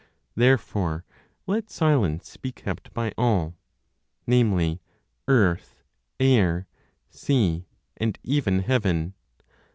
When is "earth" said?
5.27-5.83